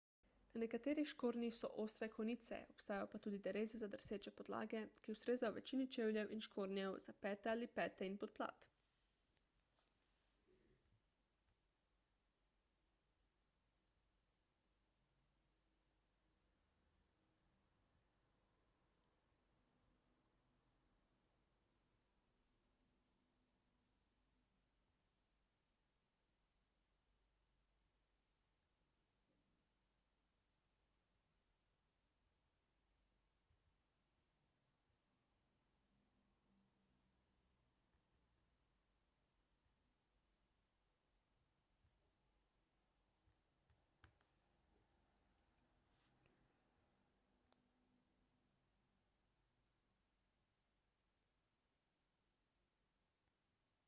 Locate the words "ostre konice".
1.85-2.59